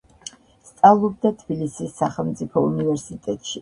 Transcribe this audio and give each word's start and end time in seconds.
სწავლობდა 0.69 1.33
თბილისის 1.43 1.97
სახელმწიფო 2.03 2.69
უნივერსიტეტში. 2.75 3.59